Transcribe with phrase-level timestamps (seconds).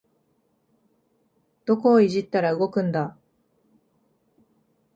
[1.65, 3.15] どこをいじったら動くんだ